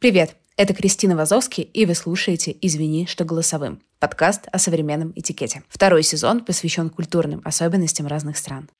[0.00, 5.64] Привет, это Кристина Вазовский, и вы слушаете «Извини, что голосовым»– подкаст о современном этикете.
[5.68, 8.70] Второй сезон посвящен культурным особенностям разных стран.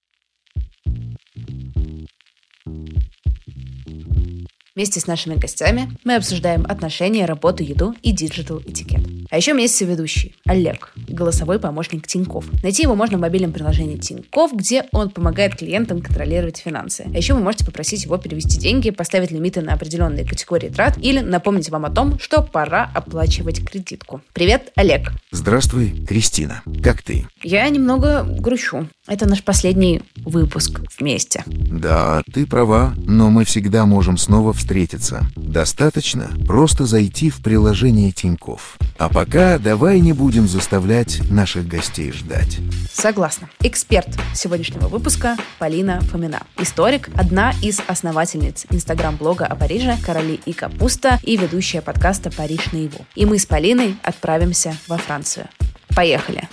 [4.78, 9.00] Вместе с нашими гостями мы обсуждаем отношения, работу, еду и digital этикет.
[9.28, 12.44] А еще вместе ведущий Олег, голосовой помощник Тинькофф.
[12.62, 17.06] Найти его можно в мобильном приложении Тинькофф, где он помогает клиентам контролировать финансы.
[17.12, 21.18] А еще вы можете попросить его перевести деньги, поставить лимиты на определенные категории трат или
[21.18, 24.22] напомнить вам о том, что пора оплачивать кредитку.
[24.32, 25.10] Привет, Олег.
[25.32, 26.62] Здравствуй, Кристина.
[26.84, 27.26] Как ты?
[27.42, 28.86] Я немного грущу.
[29.08, 31.42] Это наш последний выпуск вместе.
[31.46, 35.26] Да, ты права, но мы всегда можем снова встретиться.
[35.34, 38.76] Достаточно просто зайти в приложение Тиньков.
[38.98, 42.58] А пока давай не будем заставлять наших гостей ждать.
[42.92, 43.48] Согласна.
[43.60, 46.42] Эксперт сегодняшнего выпуска Полина Фомина.
[46.58, 53.06] Историк, одна из основательниц инстаграм-блога о Париже «Короли и капуста» и ведущая подкаста «Париж наяву».
[53.14, 55.48] И мы с Полиной отправимся во Францию.
[55.96, 56.46] Поехали!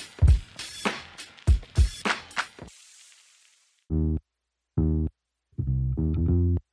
[3.89, 4.24] you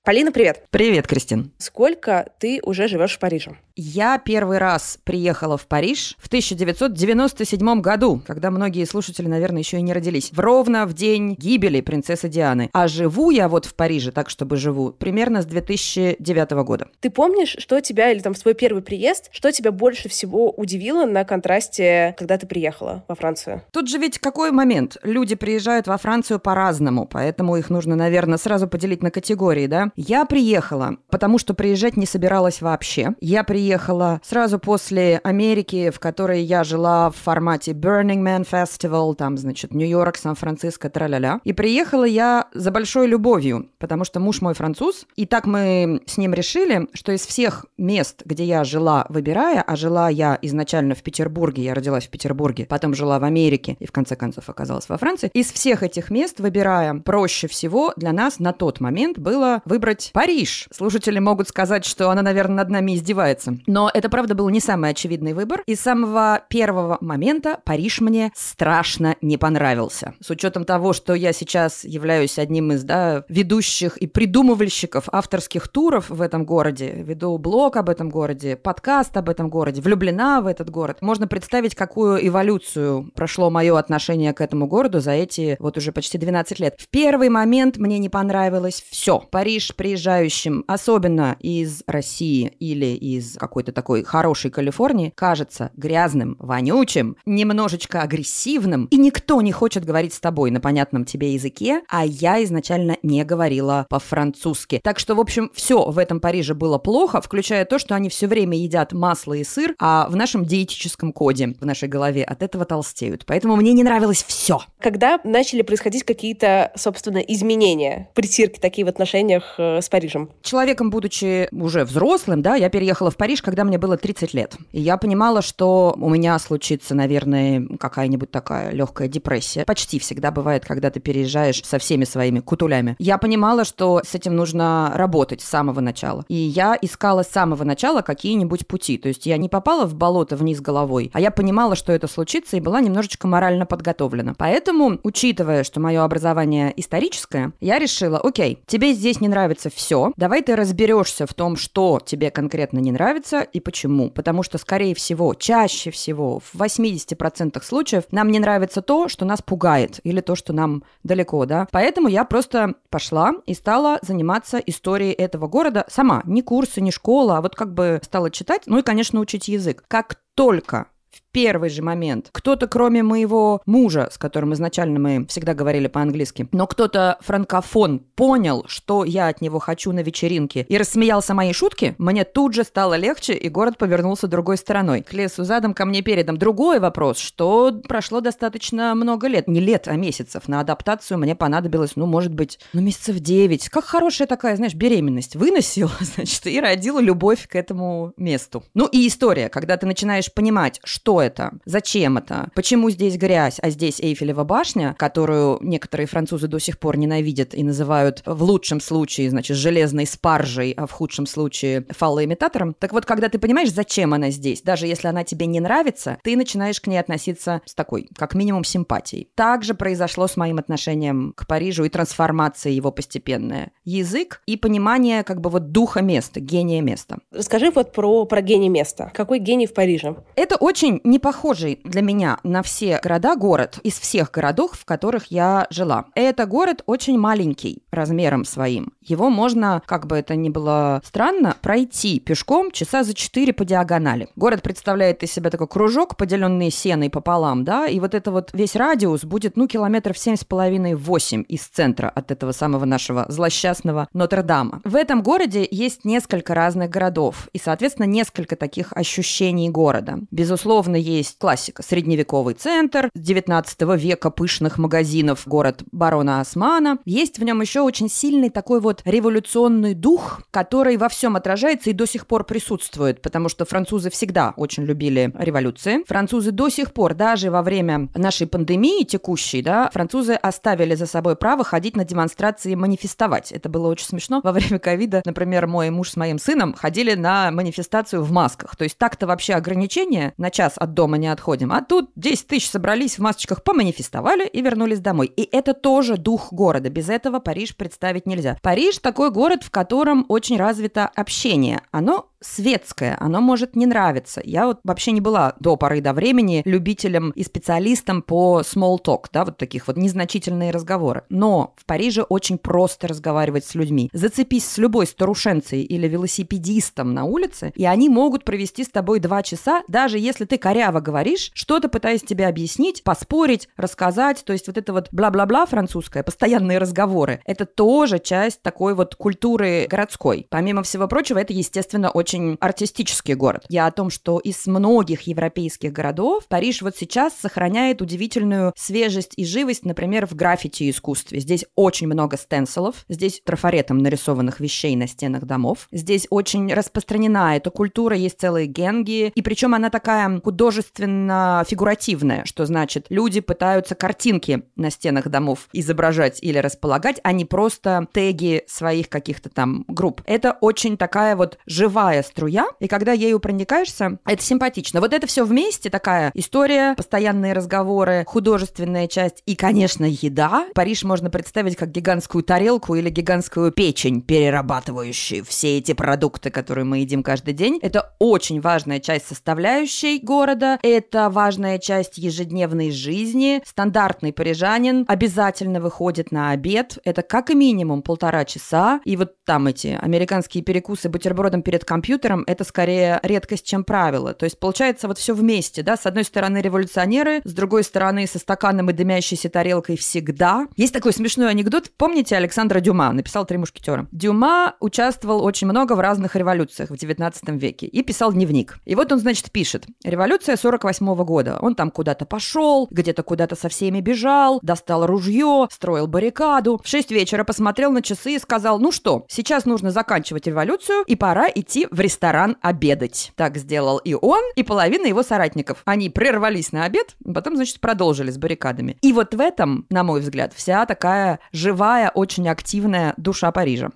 [0.05, 0.65] Полина, привет.
[0.71, 1.53] Привет, Кристин.
[1.59, 3.53] Сколько ты уже живешь в Париже?
[3.77, 9.83] Я первый раз приехала в Париж в 1997 году, когда многие слушатели, наверное, еще и
[9.83, 10.31] не родились.
[10.33, 12.69] В ровно в день гибели принцессы Дианы.
[12.73, 16.89] А живу я вот в Париже, так чтобы живу, примерно с 2009 года.
[16.99, 21.07] Ты помнишь, что тебя, или там в свой первый приезд, что тебя больше всего удивило
[21.07, 23.63] на контрасте, когда ты приехала во Францию?
[23.71, 24.97] Тут же ведь какой момент?
[25.05, 29.92] Люди приезжают во Францию по-разному, поэтому их нужно, наверное, сразу поделить на категории, да?
[29.97, 33.15] Я приехала, потому что приезжать не собиралась вообще.
[33.21, 39.37] Я приехала сразу после Америки, в которой я жила в формате Burning Man Festival, там,
[39.37, 41.41] значит, Нью-Йорк, Сан-Франциско, траля-ля.
[41.45, 46.17] И приехала я за большой любовью, потому что муж мой француз, и так мы с
[46.17, 51.03] ним решили, что из всех мест, где я жила, выбирая, а жила я изначально в
[51.03, 54.99] Петербурге, я родилась в Петербурге, потом жила в Америке и в конце концов оказалась во
[54.99, 59.82] Франции, из всех этих мест, выбирая, проще всего для нас на тот момент было выбрать
[60.13, 60.69] Париж.
[60.73, 63.59] Слушатели могут сказать, что она, наверное, над нами издевается.
[63.67, 65.63] Но это, правда, был не самый очевидный выбор.
[65.67, 70.15] И с самого первого момента Париж мне страшно не понравился.
[70.21, 76.11] С учетом того, что я сейчас являюсь одним из да, ведущих и придумывальщиков авторских туров
[76.11, 80.71] в этом городе, веду блог об этом городе, подкаст об этом городе, влюблена в этот
[80.71, 85.93] город, можно представить, какую эволюцию прошло мое отношение к этому городу за эти вот уже
[85.93, 86.77] почти 12 лет.
[86.79, 89.19] В первый момент мне не понравилось все.
[89.19, 98.03] Париж приезжающим, особенно из России или из какой-то такой хорошей Калифорнии кажется грязным, вонючим, немножечко
[98.03, 102.97] агрессивным, и никто не хочет говорить с тобой на понятном тебе языке, а я изначально
[103.03, 104.81] не говорила по-французски.
[104.83, 108.27] Так что, в общем, все в этом Париже было плохо, включая то, что они все
[108.27, 112.65] время едят масло и сыр, а в нашем диетическом коде, в нашей голове от этого
[112.65, 113.25] толстеют.
[113.27, 114.61] Поэтому мне не нравилось все.
[114.81, 120.31] Когда начали происходить какие-то, собственно, изменения, притирки такие в отношениях с Парижем?
[120.43, 124.57] Человеком, будучи уже взрослым, да, я переехала в Париж Париж, когда мне было 30 лет.
[124.73, 129.65] И я понимала, что у меня случится, наверное, какая-нибудь такая легкая депрессия.
[129.65, 132.95] Почти всегда бывает, когда ты переезжаешь со всеми своими кутулями.
[132.99, 136.27] Я понимала, что с этим нужно работать с самого начала.
[136.29, 138.99] И я искала с самого начала какие-нибудь пути.
[138.99, 142.59] То есть я не попала в болото вниз головой, а я понимала, что это случится,
[142.59, 144.35] и была немножечко морально подготовлена.
[144.37, 150.43] Поэтому, учитывая, что мое образование историческое, я решила, окей, тебе здесь не нравится все, давай
[150.43, 154.11] ты разберешься в том, что тебе конкретно не нравится, нравится и почему.
[154.11, 159.43] Потому что, скорее всего, чаще всего, в 80% случаев нам не нравится то, что нас
[159.43, 161.67] пугает, или то, что нам далеко, да.
[161.71, 166.23] Поэтому я просто пошла и стала заниматься историей этого города сама.
[166.25, 169.85] Не курсы, не школа, а вот как бы стала читать, ну и, конечно, учить язык.
[169.89, 170.87] Как только
[171.33, 176.67] первый же момент кто-то, кроме моего мужа, с которым изначально мы всегда говорили по-английски, но
[176.67, 182.25] кто-то франкофон понял, что я от него хочу на вечеринке, и рассмеялся моей шутки, мне
[182.25, 185.03] тут же стало легче, и город повернулся другой стороной.
[185.03, 186.37] К лесу задом, ко мне передом.
[186.37, 189.49] Другой вопрос, что прошло достаточно много лет.
[189.49, 190.49] Не лет, а месяцев.
[190.49, 193.69] На адаптацию мне понадобилось, ну, может быть, ну, месяцев девять.
[193.69, 195.37] Как хорошая такая, знаешь, беременность.
[195.37, 198.65] Выносила, значит, и родила любовь к этому месту.
[198.75, 201.53] Ну, и история, когда ты начинаешь понимать, что это?
[201.65, 202.51] Зачем это?
[202.55, 207.63] Почему здесь грязь, а здесь Эйфелева башня, которую некоторые французы до сих пор ненавидят и
[207.63, 212.75] называют в лучшем случае, значит, железной спаржей, а в худшем случае фалоимитатором?
[212.79, 216.37] Так вот, когда ты понимаешь, зачем она здесь, даже если она тебе не нравится, ты
[216.37, 219.29] начинаешь к ней относиться с такой, как минимум, симпатией.
[219.35, 223.73] Так же произошло с моим отношением к Парижу и трансформация его постепенная.
[223.85, 227.19] Язык и понимание как бы вот духа места, гения места.
[227.31, 229.11] Расскажи вот про, про гений места.
[229.15, 230.17] Какой гений в Париже?
[230.35, 235.27] Это очень не похожий для меня на все города город из всех городов, в которых
[235.27, 236.07] я жила.
[236.15, 238.95] Это город очень маленький размером своим.
[239.05, 244.29] Его можно, как бы это ни было странно, пройти пешком часа за четыре по диагонали.
[244.37, 248.77] Город представляет из себя такой кружок, поделенный сеной пополам, да, и вот это вот весь
[248.77, 254.09] радиус будет, ну, километров семь с половиной восемь из центра от этого самого нашего злосчастного
[254.13, 254.81] Нотр-Дама.
[254.85, 260.19] В этом городе есть несколько разных городов и, соответственно, несколько таких ощущений города.
[260.31, 261.83] Безусловно, есть классика.
[261.83, 266.99] Средневековый центр 19 века пышных магазинов, город барона Османа.
[267.05, 271.95] Есть в нем еще очень сильный такой вот революционный дух, который во всем отражается и
[271.95, 276.05] до сих пор присутствует, потому что французы всегда очень любили революции.
[276.07, 281.37] Французы до сих пор, даже во время нашей пандемии текущей, да, французы оставили за собой
[281.37, 283.53] право ходить на демонстрации и манифестовать.
[283.53, 284.41] Это было очень смешно.
[284.43, 288.77] Во время ковида, например, мой муж с моим сыном ходили на манифестацию в масках.
[288.77, 291.73] То есть так-то вообще ограничения на час от дома не отходим.
[291.73, 295.33] А тут 10 тысяч собрались в масочках, поманифестовали и вернулись домой.
[295.37, 296.91] И это тоже дух города.
[296.91, 298.59] Без этого Париж представить нельзя.
[298.63, 301.81] Париж такой город, в котором очень развито общение.
[301.91, 304.41] Оно светское, оно может не нравиться.
[304.45, 309.27] Я вот вообще не была до поры до времени любителем и специалистом по small talk,
[309.33, 311.23] да, вот таких вот незначительные разговоры.
[311.29, 314.11] Но в Париже очень просто разговаривать с людьми.
[314.13, 319.43] Зацепись с любой старушенцей или велосипедистом на улице, и они могут провести с тобой два
[319.43, 324.45] часа, даже если ты коряво говоришь, что-то пытаясь тебе объяснить, поспорить, рассказать.
[324.45, 329.87] То есть вот это вот бла-бла-бла французское, постоянные разговоры, это тоже часть такой вот культуры
[329.89, 330.47] городской.
[330.51, 333.67] Помимо всего прочего, это, естественно, очень очень артистический город.
[333.69, 339.45] Я о том, что из многих европейских городов Париж вот сейчас сохраняет удивительную свежесть и
[339.45, 341.41] живость, например, в граффити искусстве.
[341.41, 345.89] Здесь очень много стенсилов, здесь трафаретом нарисованных вещей на стенах домов.
[345.93, 353.07] Здесь очень распространена эта культура, есть целые генги, и причем она такая художественно-фигуративная, что значит,
[353.11, 359.51] люди пытаются картинки на стенах домов изображать или располагать, а не просто теги своих каких-то
[359.51, 360.23] там групп.
[360.25, 365.01] Это очень такая вот живая струя, и когда ею проникаешься, это симпатично.
[365.01, 370.67] Вот это все вместе, такая история, постоянные разговоры, художественная часть и, конечно, еда.
[370.75, 376.99] Париж можно представить как гигантскую тарелку или гигантскую печень, перерабатывающую все эти продукты, которые мы
[376.99, 377.79] едим каждый день.
[377.83, 383.63] Это очень важная часть составляющей города, это важная часть ежедневной жизни.
[383.65, 389.99] Стандартный парижанин обязательно выходит на обед, это как минимум полтора часа, и вот там эти
[390.01, 394.35] американские перекусы бутербродом перед компьютером компьютером это скорее редкость, чем правило.
[394.35, 398.39] То есть получается вот все вместе, да, с одной стороны революционеры, с другой стороны со
[398.39, 400.67] стаканом и дымящейся тарелкой всегда.
[400.77, 404.09] Есть такой смешной анекдот, помните Александра Дюма, написал «Три мушкетера».
[404.13, 408.79] Дюма участвовал очень много в разных революциях в 19 веке и писал дневник.
[408.85, 409.87] И вот он, значит, пишет.
[410.05, 411.59] Революция 48 -го года.
[411.63, 416.79] Он там куда-то пошел, где-то куда-то со всеми бежал, достал ружье, строил баррикаду.
[416.85, 421.17] В 6 вечера посмотрел на часы и сказал, ну что, сейчас нужно заканчивать революцию и
[421.17, 423.33] пора идти в ресторан обедать.
[423.37, 425.83] Так сделал и он, и половина его соратников.
[425.85, 428.99] Они прервались на обед, потом, значит, продолжили с баррикадами.
[429.01, 433.91] И вот в этом, на мой взгляд, вся такая живая, очень активная душа Парижа.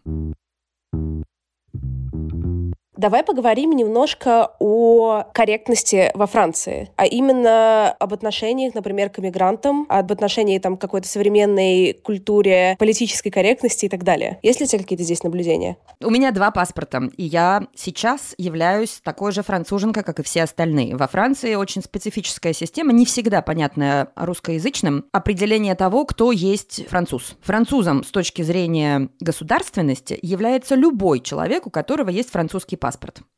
[2.96, 10.10] Давай поговорим немножко о корректности во Франции, а именно об отношениях, например, к иммигрантам, об
[10.10, 14.38] отношении там какой-то современной культуре, политической корректности и так далее.
[14.42, 15.76] Есть ли у тебя какие-то здесь наблюдения?
[16.02, 20.96] У меня два паспорта, и я сейчас являюсь такой же француженкой, как и все остальные.
[20.96, 27.36] Во Франции очень специфическая система, не всегда понятная русскоязычным, определение того, кто есть француз.
[27.42, 32.85] Французом с точки зрения государственности является любой человек, у которого есть французский паспорт.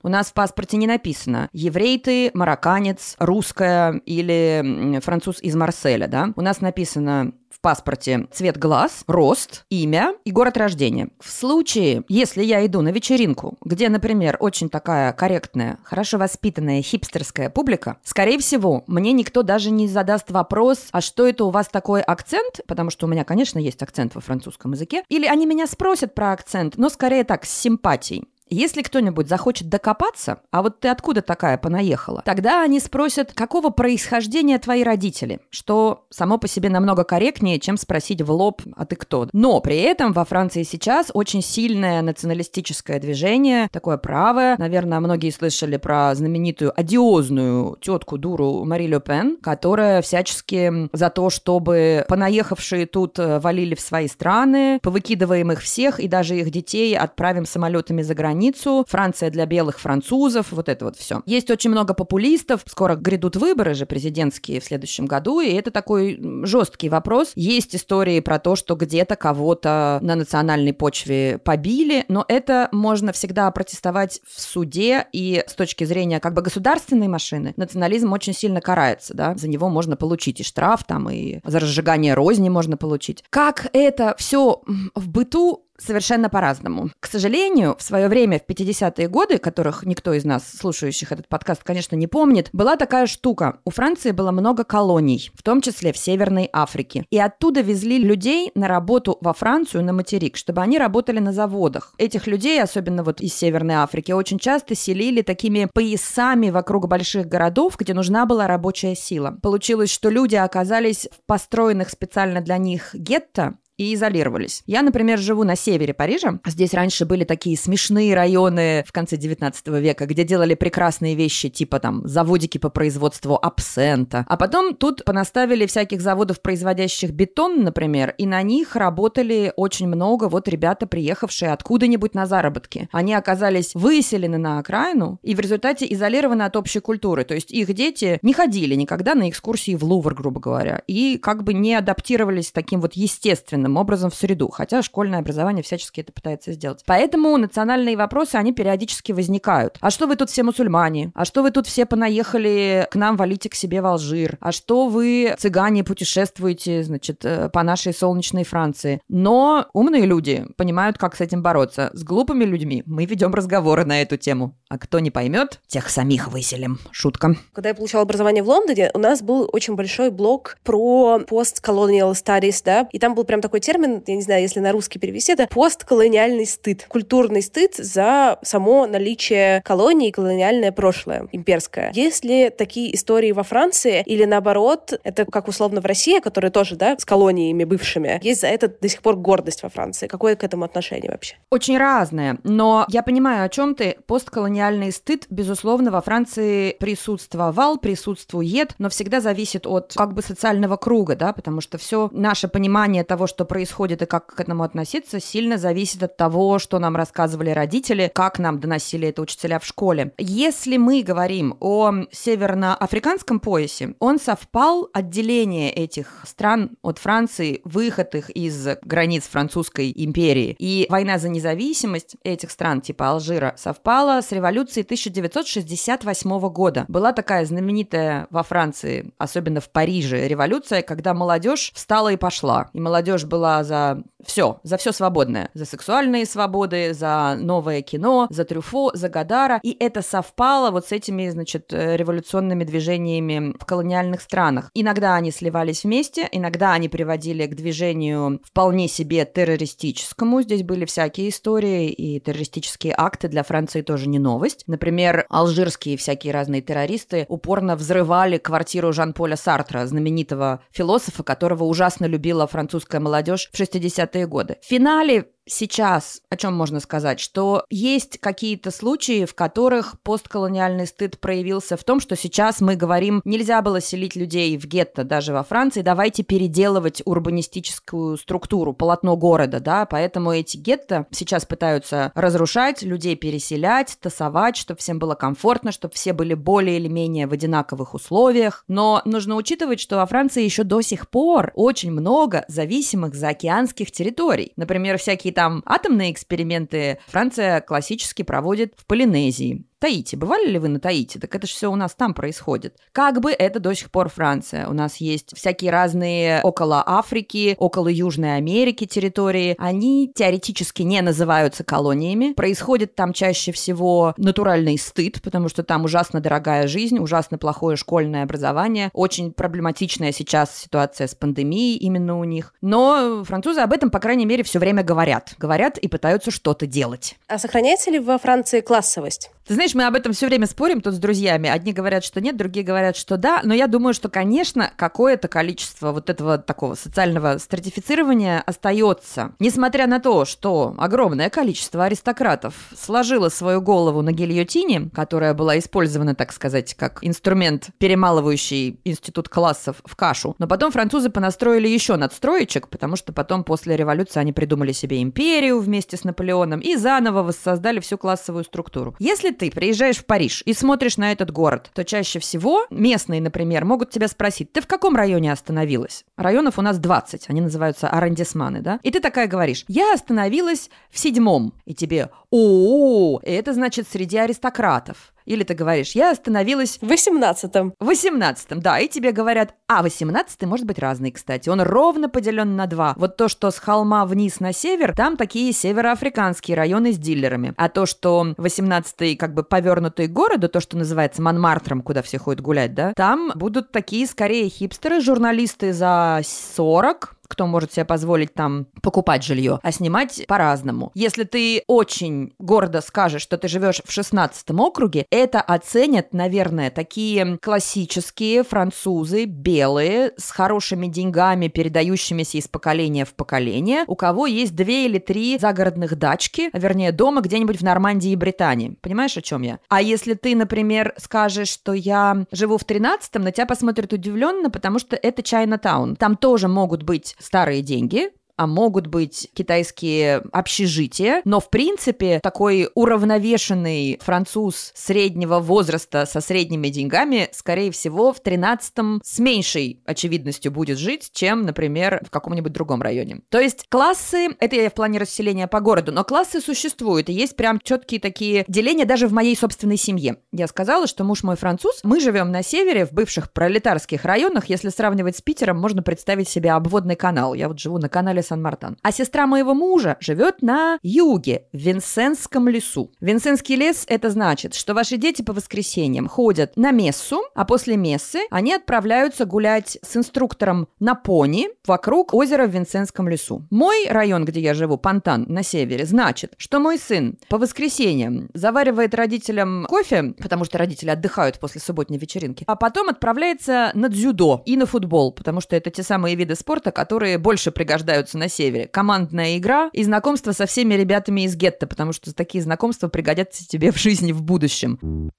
[0.02, 6.32] У нас в паспорте не написано «еврей ты», «марокканец», «русская» или «француз из Марселя», да?
[6.36, 11.08] У нас написано в паспорте цвет глаз, рост, имя и город рождения.
[11.18, 17.50] В случае, если я иду на вечеринку, где, например, очень такая корректная, хорошо воспитанная хипстерская
[17.50, 22.00] публика, скорее всего, мне никто даже не задаст вопрос, а что это у вас такой
[22.00, 26.14] акцент, потому что у меня, конечно, есть акцент во французском языке, или они меня спросят
[26.14, 28.24] про акцент, но скорее так, с симпатией.
[28.50, 34.58] Если кто-нибудь захочет докопаться, а вот ты откуда такая понаехала, тогда они спросят, какого происхождения
[34.58, 39.28] твои родители, что само по себе намного корректнее, чем спросить в лоб, а ты кто.
[39.32, 44.56] Но при этом во Франции сейчас очень сильное националистическое движение, такое правое.
[44.58, 52.04] Наверное, многие слышали про знаменитую одиозную тетку-дуру Мари Ле Пен, которая всячески за то, чтобы
[52.08, 57.44] понаехавшие тут э, валили в свои страны, повыкидываем их всех и даже их детей отправим
[57.44, 61.22] самолетами за границу границу, Франция для белых французов, вот это вот все.
[61.26, 66.20] Есть очень много популистов, скоро грядут выборы же президентские в следующем году, и это такой
[66.44, 67.32] жесткий вопрос.
[67.34, 73.50] Есть истории про то, что где-то кого-то на национальной почве побили, но это можно всегда
[73.50, 79.14] протестовать в суде, и с точки зрения как бы государственной машины национализм очень сильно карается,
[79.14, 83.24] да, за него можно получить и штраф там, и за разжигание розни можно получить.
[83.30, 84.62] Как это все
[84.94, 86.90] в быту совершенно по-разному.
[87.00, 91.62] К сожалению, в свое время, в 50-е годы, которых никто из нас, слушающих этот подкаст,
[91.62, 93.60] конечно, не помнит, была такая штука.
[93.64, 97.06] У Франции было много колоний, в том числе в Северной Африке.
[97.10, 101.94] И оттуда везли людей на работу во Францию, на материк, чтобы они работали на заводах.
[101.98, 107.76] Этих людей, особенно вот из Северной Африки, очень часто селили такими поясами вокруг больших городов,
[107.78, 109.38] где нужна была рабочая сила.
[109.42, 114.62] Получилось, что люди оказались в построенных специально для них гетто, и изолировались.
[114.66, 116.40] Я, например, живу на севере Парижа.
[116.44, 121.78] Здесь раньше были такие смешные районы в конце 19 века, где делали прекрасные вещи, типа
[121.78, 124.26] там заводики по производству абсента.
[124.28, 130.28] А потом тут понаставили всяких заводов, производящих бетон, например, и на них работали очень много
[130.28, 132.88] вот ребята, приехавшие откуда-нибудь на заработки.
[132.90, 137.24] Они оказались выселены на окраину и в результате изолированы от общей культуры.
[137.24, 141.44] То есть их дети не ходили никогда на экскурсии в Лувр, грубо говоря, и как
[141.44, 146.12] бы не адаптировались таким вот естественным естественным образом в среду, хотя школьное образование всячески это
[146.12, 146.82] пытается сделать.
[146.86, 149.76] Поэтому национальные вопросы, они периодически возникают.
[149.80, 151.12] А что вы тут все мусульмане?
[151.14, 154.38] А что вы тут все понаехали к нам, валите к себе в Алжир?
[154.40, 159.00] А что вы, цыгане, путешествуете, значит, э, по нашей солнечной Франции?
[159.08, 161.90] Но умные люди понимают, как с этим бороться.
[161.92, 164.56] С глупыми людьми мы ведем разговоры на эту тему.
[164.68, 166.78] А кто не поймет, тех самих выселим.
[166.90, 167.36] Шутка.
[167.52, 172.62] Когда я получала образование в Лондоне, у нас был очень большой блок про post-colonial studies,
[172.64, 175.32] да, и там был прям такой такой термин, я не знаю, если на русский перевести,
[175.32, 176.86] это постколониальный стыд.
[176.88, 181.90] Культурный стыд за само наличие колонии и колониальное прошлое имперское.
[181.94, 186.76] Есть ли такие истории во Франции или наоборот, это как условно в России, которая тоже,
[186.76, 190.06] да, с колониями бывшими, есть за это до сих пор гордость во Франции?
[190.06, 191.36] Какое к этому отношение вообще?
[191.50, 193.96] Очень разное, но я понимаю, о чем ты.
[194.06, 194.57] Постколониальный
[194.90, 201.32] стыд, безусловно, во Франции присутствовал, присутствует, но всегда зависит от как бы социального круга, да,
[201.32, 206.02] потому что все наше понимание того, что происходит и как к этому относиться, сильно зависит
[206.02, 210.12] от того, что нам рассказывали родители, как нам доносили это учителя в школе.
[210.18, 218.30] Если мы говорим о северноафриканском поясе, он совпал отделение этих стран от Франции, выход их
[218.30, 220.56] из границ французской империи.
[220.58, 224.47] И война за независимость этих стран, типа Алжира, совпала с революцией
[224.82, 226.84] 1968 года.
[226.88, 232.70] Была такая знаменитая во Франции, особенно в Париже, революция, когда молодежь встала и пошла.
[232.72, 235.50] И молодежь была за все, за все свободное.
[235.54, 239.60] За сексуальные свободы, за новое кино, за Трюфо, за Гадара.
[239.62, 244.70] И это совпало вот с этими, значит, э, революционными движениями в колониальных странах.
[244.74, 250.42] Иногда они сливались вместе, иногда они приводили к движению вполне себе террористическому.
[250.42, 254.62] Здесь были всякие истории, и террористические акты для Франции тоже не новость.
[254.68, 262.46] Например, алжирские всякие разные террористы упорно взрывали квартиру Жан-Поля Сартра, знаменитого философа, которого ужасно любила
[262.46, 264.56] французская молодежь в 60-е годы.
[264.62, 267.20] В финале сейчас о чем можно сказать?
[267.20, 273.22] Что есть какие-то случаи, в которых постколониальный стыд проявился в том, что сейчас мы говорим,
[273.24, 279.60] нельзя было селить людей в гетто даже во Франции, давайте переделывать урбанистическую структуру, полотно города,
[279.60, 285.94] да, поэтому эти гетто сейчас пытаются разрушать, людей переселять, тасовать, чтобы всем было комфортно, чтобы
[285.94, 288.64] все были более или менее в одинаковых условиях.
[288.68, 294.52] Но нужно учитывать, что во Франции еще до сих пор очень много зависимых заокеанских территорий.
[294.56, 299.64] Например, всякие там атомные эксперименты Франция классически проводит в Полинезии.
[299.78, 300.16] Таити.
[300.16, 301.18] Бывали ли вы на Таити?
[301.18, 302.76] Так это же все у нас там происходит.
[302.92, 304.68] Как бы это до сих пор Франция.
[304.68, 309.54] У нас есть всякие разные около Африки, около Южной Америки территории.
[309.58, 312.32] Они теоретически не называются колониями.
[312.32, 318.24] Происходит там чаще всего натуральный стыд, потому что там ужасно дорогая жизнь, ужасно плохое школьное
[318.24, 318.90] образование.
[318.92, 322.52] Очень проблематичная сейчас ситуация с пандемией именно у них.
[322.60, 325.34] Но французы об этом, по крайней мере, все время говорят.
[325.38, 327.16] Говорят и пытаются что-то делать.
[327.28, 329.30] А сохраняется ли во Франции классовость?
[329.48, 331.48] Ты знаешь, мы об этом все время спорим тут с друзьями.
[331.48, 333.40] Одни говорят, что нет, другие говорят, что да.
[333.44, 339.32] Но я думаю, что, конечно, какое-то количество вот этого такого социального стратифицирования остается.
[339.38, 346.14] Несмотря на то, что огромное количество аристократов сложило свою голову на гильотине, которая была использована,
[346.14, 350.36] так сказать, как инструмент, перемалывающий институт классов в кашу.
[350.38, 355.58] Но потом французы понастроили еще надстроечек, потому что потом после революции они придумали себе империю
[355.58, 358.94] вместе с Наполеоном и заново воссоздали всю классовую структуру.
[358.98, 363.64] Если ты приезжаешь в Париж и смотришь на этот город, то чаще всего местные, например,
[363.64, 366.04] могут тебя спросить, ты в каком районе остановилась?
[366.16, 368.80] Районов у нас 20, они называются арендисманы, да?
[368.82, 371.54] И ты такая говоришь, я остановилась в седьмом.
[371.64, 375.12] И тебе, о, это значит среди аристократов.
[375.28, 376.78] Или ты говоришь, я остановилась...
[376.80, 377.74] В 18-м.
[377.78, 378.78] В 18-м, да.
[378.78, 381.50] И тебе говорят, а 18-й может быть разный, кстати.
[381.50, 382.94] Он ровно поделен на два.
[382.96, 387.52] Вот то, что с холма вниз на север, там такие североафриканские районы с дилерами.
[387.58, 392.18] А то, что 18-й как бы повернутый к городу, то, что называется Монмартром, куда все
[392.18, 398.34] ходят гулять, да, там будут такие скорее хипстеры, журналисты за 40, кто может себе позволить
[398.34, 400.90] там покупать жилье, а снимать по-разному.
[400.94, 407.38] Если ты очень гордо скажешь, что ты живешь в 16 округе, это оценят, наверное, такие
[407.40, 414.86] классические французы, белые, с хорошими деньгами, передающимися из поколения в поколение, у кого есть две
[414.86, 418.76] или три загородных дачки, вернее, дома где-нибудь в Нормандии и Британии.
[418.80, 419.58] Понимаешь, о чем я?
[419.68, 424.78] А если ты, например, скажешь, что я живу в 13-м, на тебя посмотрят удивленно, потому
[424.78, 425.96] что это Чайна-таун.
[425.96, 432.68] Там тоже могут быть старые деньги, а могут быть китайские общежития, но в принципе такой
[432.74, 440.78] уравновешенный француз среднего возраста со средними деньгами, скорее всего, в 13-м с меньшей очевидностью будет
[440.78, 443.22] жить, чем, например, в каком-нибудь другом районе.
[443.28, 447.34] То есть классы, это я в плане расселения по городу, но классы существуют, и есть
[447.34, 450.18] прям четкие такие деления даже в моей собственной семье.
[450.30, 454.68] Я сказала, что муж мой француз, мы живем на севере, в бывших пролетарских районах, если
[454.68, 457.34] сравнивать с Питером, можно представить себе обводный канал.
[457.34, 458.76] Я вот живу на канале Сан-Мартан.
[458.82, 462.92] А сестра моего мужа живет на юге, в Винсенском лесу.
[463.00, 468.20] Винсенский лес– это значит, что ваши дети по воскресеньям ходят на мессу, а после мессы
[468.30, 473.46] они отправляются гулять с инструктором на пони вокруг озера в Винсенском лесу.
[473.50, 478.94] Мой район, где я живу, Пантан, на севере, значит, что мой сын по воскресеньям заваривает
[478.94, 484.56] родителям кофе, потому что родители отдыхают после субботней вечеринки, а потом отправляется на дзюдо и
[484.56, 488.66] на футбол, потому что это те самые виды спорта, которые больше пригождаются на севере.
[488.66, 493.72] Командная игра и знакомство со всеми ребятами из гетто, потому что такие знакомства пригодятся тебе
[493.72, 495.10] в жизни в будущем.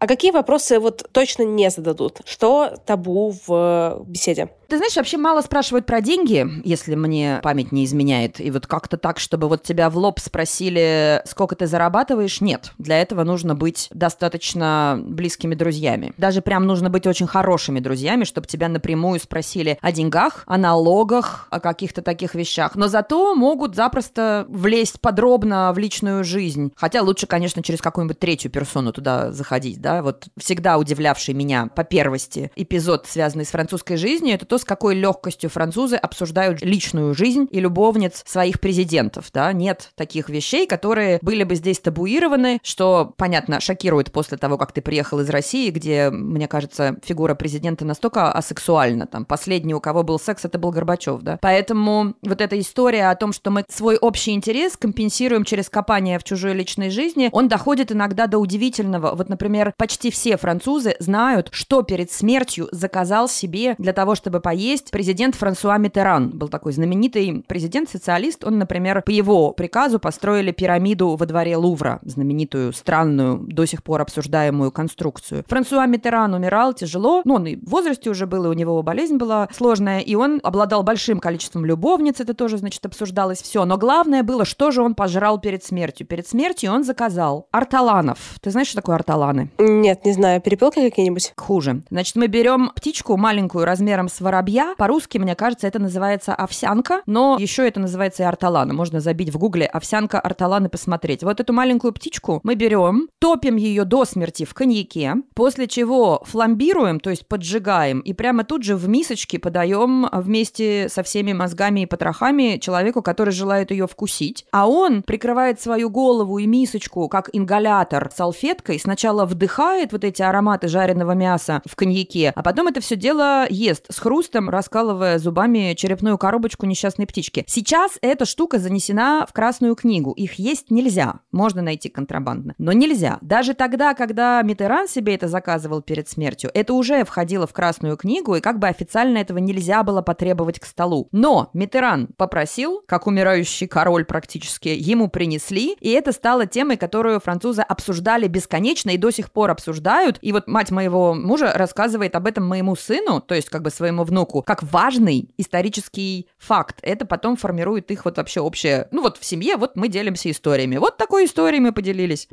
[0.00, 2.20] А какие вопросы вот точно не зададут?
[2.24, 4.48] Что табу в беседе?
[4.68, 8.38] Ты знаешь, вообще мало спрашивают про деньги, если мне память не изменяет.
[8.38, 12.72] И вот как-то так, чтобы вот тебя в лоб спросили, сколько ты зарабатываешь, нет.
[12.76, 16.12] Для этого нужно быть достаточно близкими друзьями.
[16.18, 21.48] Даже прям нужно быть очень хорошими друзьями, чтобы тебя напрямую спросили о деньгах, о налогах,
[21.48, 22.74] о каких-то таких вещах.
[22.74, 26.74] Но зато могут запросто влезть подробно в личную жизнь.
[26.76, 30.02] Хотя лучше, конечно, через какую-нибудь третью персону туда заходить, да.
[30.02, 34.94] Вот всегда удивлявший меня по первости эпизод, связанный с французской жизнью, это то, с какой
[34.94, 41.44] легкостью французы обсуждают личную жизнь и любовниц своих президентов, да, нет таких вещей, которые были
[41.44, 46.48] бы здесь табуированы, что, понятно, шокирует после того, как ты приехал из России, где, мне
[46.48, 51.38] кажется, фигура президента настолько асексуальна, там, последний, у кого был секс, это был Горбачев, да,
[51.40, 56.24] поэтому вот эта история о том, что мы свой общий интерес компенсируем через копание в
[56.24, 61.82] чужой личной жизни, он доходит иногда до удивительного, вот, например, почти все французы знают, что
[61.82, 66.30] перед смертью заказал себе для того, чтобы поесть президент Франсуа Митеран.
[66.30, 68.42] Был такой знаменитый президент-социалист.
[68.46, 74.00] Он, например, по его приказу построили пирамиду во дворе Лувра, знаменитую, странную, до сих пор
[74.00, 75.44] обсуждаемую конструкцию.
[75.46, 79.18] Франсуа Митеран умирал тяжело, ну, он и в возрасте уже был, и у него болезнь
[79.18, 83.66] была сложная, и он обладал большим количеством любовниц, это тоже, значит, обсуждалось все.
[83.66, 86.06] Но главное было, что же он пожрал перед смертью.
[86.06, 88.18] Перед смертью он заказал арталанов.
[88.40, 89.50] Ты знаешь, что такое арталаны?
[89.58, 90.40] Нет, не знаю.
[90.40, 91.34] Перепелки какие-нибудь?
[91.36, 91.82] Хуже.
[91.90, 94.74] Значит, мы берем птичку маленькую размером с воробья.
[94.76, 98.72] По-русски, мне кажется, это называется овсянка, но еще это называется и арталана.
[98.72, 101.22] Можно забить в гугле овсянка арталаны посмотреть.
[101.24, 107.00] Вот эту маленькую птичку мы берем, топим ее до смерти в коньяке, после чего фламбируем,
[107.00, 111.86] то есть поджигаем, и прямо тут же в мисочке подаем вместе со всеми мозгами и
[111.86, 114.46] потрохами человеку, который желает ее вкусить.
[114.52, 120.68] А он прикрывает свою голову и мисочку, как ингалятор, салфеткой, сначала вдыхает вот эти ароматы
[120.68, 126.18] жареного мяса в коньяке, а потом это все дело ест с хрустом, раскалывая зубами черепную
[126.18, 127.44] коробочку несчастной птички.
[127.46, 130.12] Сейчас эта штука занесена в Красную книгу.
[130.12, 131.20] Их есть нельзя.
[131.32, 132.54] Можно найти контрабандно.
[132.58, 133.18] Но нельзя.
[133.20, 138.34] Даже тогда, когда Митеран себе это заказывал перед смертью, это уже входило в Красную книгу,
[138.34, 141.08] и как бы официально этого нельзя было потребовать к столу.
[141.12, 147.62] Но Митеран попросил, как умирающий король практически, ему принесли, и это стало темой, которую французы
[147.62, 150.18] обсуждали бесконечно и до сих пор обсуждают.
[150.20, 154.04] И вот мать моего мужа рассказывает об этом моему сыну, то есть как бы своему
[154.04, 156.78] внуку, как важный исторический факт.
[156.82, 158.88] Это потом формирует их вот вообще общее...
[158.90, 160.76] Ну вот в семье вот мы делимся историями.
[160.76, 162.28] Вот такой историей мы поделились.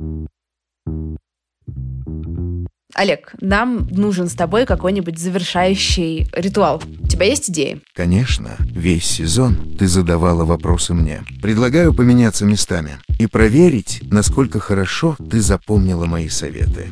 [2.96, 6.82] Олег, нам нужен с тобой какой-нибудь завершающий ритуал.
[7.02, 7.82] У тебя есть идеи?
[7.94, 11.22] Конечно, весь сезон ты задавала вопросы мне.
[11.42, 16.88] Предлагаю поменяться местами и проверить, насколько хорошо ты запомнила мои советы.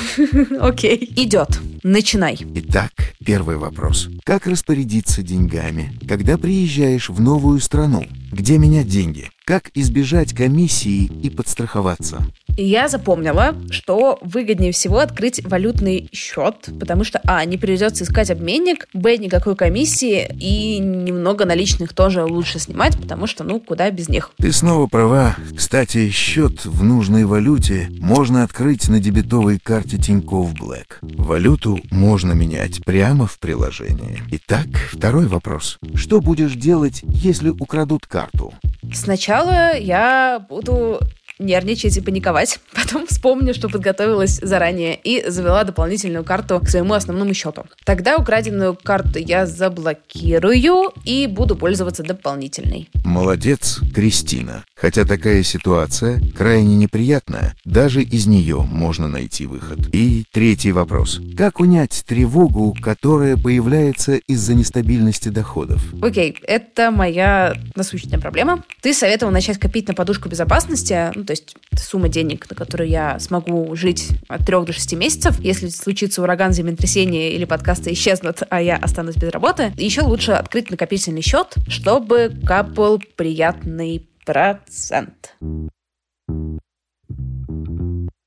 [0.60, 1.12] Окей.
[1.16, 1.58] Идет.
[1.82, 2.38] Начинай.
[2.54, 2.92] Итак,
[3.24, 4.08] первый вопрос.
[4.24, 8.04] Как распорядиться деньгами, когда приезжаешь в новую страну?
[8.30, 9.30] Где менять деньги?
[9.44, 12.24] Как избежать комиссии и подстраховаться?
[12.56, 18.86] Я запомнила, что выгоднее всего открыть валютный счет, потому что, а, не придется искать обменник,
[18.92, 24.30] б, никакой комиссии, и немного наличных тоже лучше снимать, потому что, ну, куда без них.
[24.36, 25.34] Ты снова права.
[25.56, 30.98] Кстати, счет в нужной валюте можно открыть на дебетовой карте Тинькофф Блэк.
[31.00, 34.22] Валюту можно менять прямо в приложении.
[34.30, 35.78] Итак, второй вопрос.
[35.94, 38.52] Что будешь делать, если украдут карту?
[38.92, 39.31] Сначала
[39.78, 41.00] я буду
[41.42, 42.60] нервничать и паниковать.
[42.74, 47.64] Потом вспомню, что подготовилась заранее и завела дополнительную карту к своему основному счету.
[47.84, 52.88] Тогда украденную карту я заблокирую и буду пользоваться дополнительной.
[53.04, 54.64] Молодец, Кристина.
[54.74, 59.78] Хотя такая ситуация крайне неприятная, даже из нее можно найти выход.
[59.92, 61.20] И третий вопрос.
[61.36, 65.82] Как унять тревогу, которая появляется из-за нестабильности доходов?
[66.02, 68.64] Окей, это моя насущная проблема.
[68.80, 73.18] Ты советовал начать копить на подушку безопасности, ну, то есть сумма денег, на которую я
[73.18, 75.40] смогу жить от 3 до 6 месяцев.
[75.40, 80.70] Если случится ураган, землетрясение или подкасты исчезнут, а я останусь без работы, еще лучше открыть
[80.70, 85.34] накопительный счет, чтобы капал приятный процент.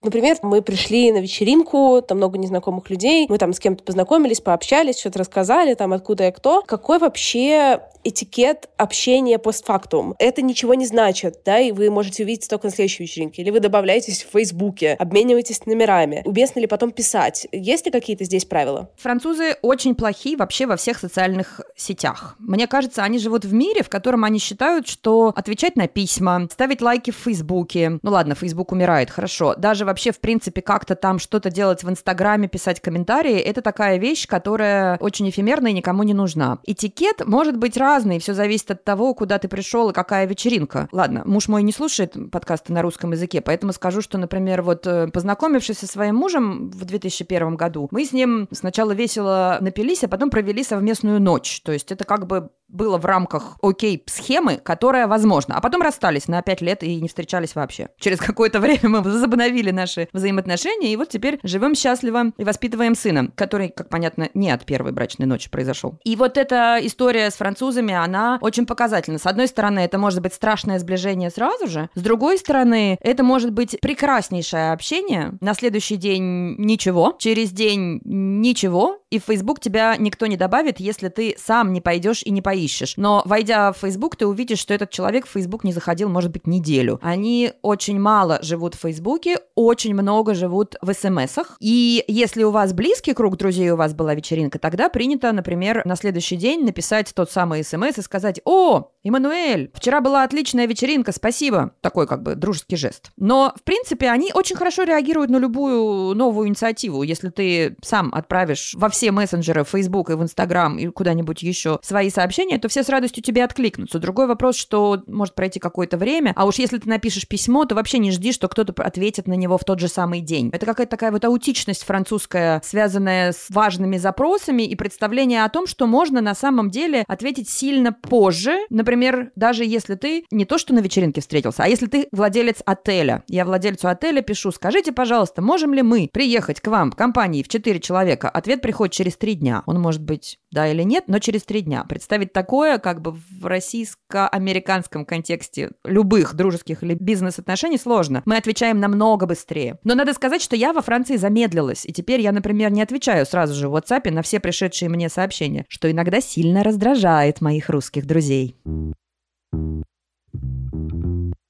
[0.05, 4.99] Например, мы пришли на вечеринку, там много незнакомых людей, мы там с кем-то познакомились, пообщались,
[4.99, 6.61] что-то рассказали, там откуда я кто.
[6.61, 10.13] Какой вообще этикет общения постфактум?
[10.19, 13.41] Это ничего не значит, да, и вы можете увидеть только на следующей вечеринке.
[13.41, 16.21] Или вы добавляетесь в Фейсбуке, обмениваетесь номерами.
[16.23, 17.47] Уместно ли потом писать?
[17.51, 18.91] Есть ли какие-то здесь правила?
[18.97, 22.35] Французы очень плохие вообще во всех социальных сетях.
[22.37, 26.81] Мне кажется, они живут в мире, в котором они считают, что отвечать на письма, ставить
[26.81, 31.19] лайки в Фейсбуке, ну ладно, Фейсбук умирает, хорошо, даже во вообще, в принципе, как-то там
[31.19, 36.13] что-то делать в Инстаграме, писать комментарии, это такая вещь, которая очень эфемерна и никому не
[36.13, 36.59] нужна.
[36.65, 40.89] Этикет может быть разный, все зависит от того, куда ты пришел и какая вечеринка.
[40.91, 45.07] Ладно, муж мой не слушает подкасты на русском языке, поэтому скажу, что, например, вот э,
[45.07, 50.29] познакомившись со своим мужем в 2001 году, мы с ним сначала весело напились, а потом
[50.29, 51.61] провели совместную ночь.
[51.61, 55.55] То есть это как бы было в рамках окей-схемы, которая возможна.
[55.55, 57.89] А потом расстались на пять лет и не встречались вообще.
[57.99, 63.31] Через какое-то время мы возобновили наши взаимоотношения, и вот теперь живем счастливо и воспитываем сына,
[63.35, 65.99] который, как понятно, не от первой брачной ночи произошел.
[66.03, 69.19] И вот эта история с французами, она очень показательна.
[69.19, 73.51] С одной стороны, это может быть страшное сближение сразу же, с другой стороны, это может
[73.51, 80.25] быть прекраснейшее общение, на следующий день ничего, через день ничего, и в Facebook тебя никто
[80.25, 82.93] не добавит, если ты сам не пойдешь и не пойдешь поищешь.
[82.95, 86.47] Но, войдя в Facebook, ты увидишь, что этот человек в Facebook не заходил, может быть,
[86.47, 86.99] неделю.
[87.01, 91.57] Они очень мало живут в Фейсбуке, очень много живут в СМСах.
[91.59, 95.97] И если у вас близкий круг друзей, у вас была вечеринка, тогда принято, например, на
[95.97, 101.71] следующий день написать тот самый СМС и сказать «О, Эммануэль, вчера была отличная вечеринка, спасибо».
[101.81, 103.11] Такой как бы дружеский жест.
[103.17, 107.03] Но, в принципе, они очень хорошо реагируют на любую новую инициативу.
[107.03, 111.79] Если ты сам отправишь во все мессенджеры, в Facebook и в Instagram и куда-нибудь еще
[111.81, 113.99] свои сообщения, то все с радостью тебе откликнутся.
[113.99, 117.97] Другой вопрос, что может пройти какое-то время, а уж если ты напишешь письмо, то вообще
[117.97, 120.49] не жди, что кто-то ответит на него в тот же самый день.
[120.53, 125.87] Это какая-то такая вот аутичность французская, связанная с важными запросами и представление о том, что
[125.87, 128.57] можно на самом деле ответить сильно позже.
[128.69, 133.23] Например, даже если ты не то, что на вечеринке встретился, а если ты владелец отеля.
[133.27, 137.47] Я владельцу отеля пишу, скажите, пожалуйста, можем ли мы приехать к вам, в компании в
[137.47, 138.29] 4 человека?
[138.29, 139.63] Ответ приходит через 3 дня.
[139.65, 141.83] Он может быть да или нет, но через 3 дня.
[141.87, 148.23] Представить такое, как бы в российско-американском контексте любых дружеских или бизнес-отношений сложно.
[148.25, 149.79] Мы отвечаем намного быстрее.
[149.85, 153.53] Но надо сказать, что я во Франции замедлилась, и теперь я, например, не отвечаю сразу
[153.53, 158.57] же в WhatsApp на все пришедшие мне сообщения, что иногда сильно раздражает моих русских друзей.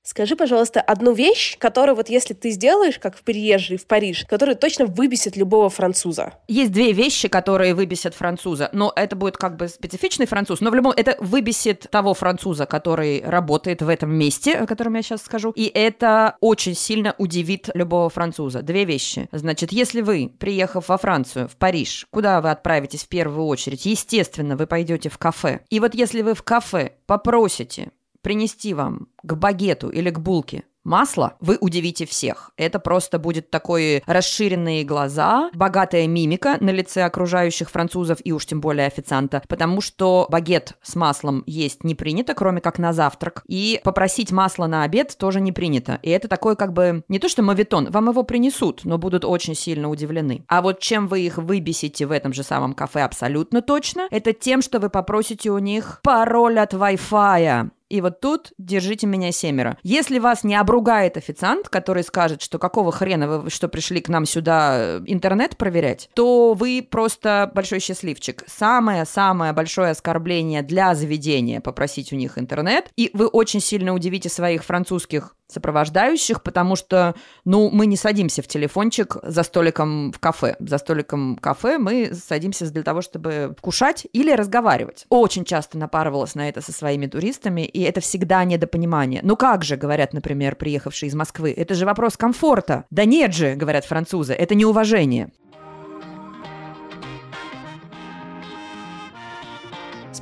[0.07, 4.55] Скажи, пожалуйста, одну вещь, которую вот если ты сделаешь, как в приезжий в Париж, которая
[4.55, 6.33] точно выбесит любого француза.
[6.47, 10.75] Есть две вещи, которые выбесят француза, но это будет как бы специфичный француз, но в
[10.75, 15.49] любом это выбесит того француза, который работает в этом месте, о котором я сейчас скажу,
[15.55, 18.61] и это очень сильно удивит любого француза.
[18.61, 19.27] Две вещи.
[19.31, 23.87] Значит, если вы, приехав во Францию, в Париж, куда вы отправитесь в первую очередь?
[23.87, 25.61] Естественно, вы пойдете в кафе.
[25.71, 27.89] И вот если вы в кафе попросите
[28.25, 32.51] принести вам к багету или к булке масло, вы удивите всех.
[32.55, 38.61] Это просто будет такое расширенные глаза, богатая мимика на лице окружающих французов и уж тем
[38.61, 43.81] более официанта, потому что багет с маслом есть не принято, кроме как на завтрак, и
[43.83, 45.99] попросить масло на обед тоже не принято.
[46.03, 49.55] И это такой как бы не то что мавитон, вам его принесут, но будут очень
[49.55, 50.45] сильно удивлены.
[50.47, 54.61] А вот чем вы их выбесите в этом же самом кафе абсолютно точно, это тем,
[54.61, 57.71] что вы попросите у них пароль от Wi-Fi.
[57.89, 59.77] И вот тут держите меня семеро.
[59.83, 64.25] Если вас не обругает официант, который скажет, что какого хрена вы что пришли к нам
[64.25, 68.43] сюда э, интернет проверять, то вы просто большой счастливчик.
[68.47, 74.63] Самое-самое большое оскорбление для заведения попросить у них интернет, и вы очень сильно удивите своих
[74.63, 80.55] французских сопровождающих, потому что, ну, мы не садимся в телефончик за столиком в кафе.
[80.59, 85.05] За столиком кафе мы садимся для того, чтобы кушать или разговаривать.
[85.09, 89.21] Очень часто напарывалась на это со своими туристами, и это всегда недопонимание.
[89.23, 92.85] Ну как же, говорят, например, приехавшие из Москвы, это же вопрос комфорта.
[92.89, 95.31] Да нет же, говорят французы, это неуважение.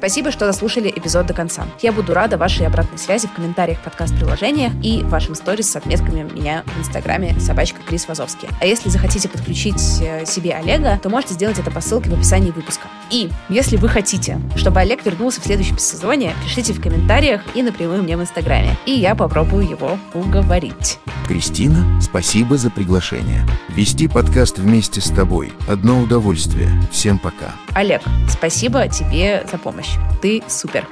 [0.04, 1.66] Спасибо, что дослушали эпизод до конца.
[1.82, 6.66] Я буду рада вашей обратной связи в комментариях подкаст-приложения и вашим сторис с отметками меня
[6.66, 8.50] в инстаграме собачка Крис Вазовский.
[8.60, 12.52] А если захотите подключить э, себе Олега, то можете сделать это по ссылке в описании
[12.52, 12.90] выпуска.
[13.12, 18.04] И если вы хотите, чтобы Олег вернулся в следующем сезоне, пишите в комментариях и напрямую
[18.04, 18.76] мне в инстаграме.
[18.86, 21.00] И я попробую его уговорить.
[21.30, 23.46] Кристина, спасибо за приглашение.
[23.70, 26.70] Вести подкаст вместе с тобой– одно удовольствие.
[26.92, 27.54] Всем пока.
[27.74, 29.58] Олег, спасибо тебе за
[29.93, 29.99] помощь.
[30.23, 30.87] Ты супер.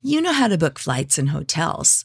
[0.00, 2.04] You know how to book flights and hotels.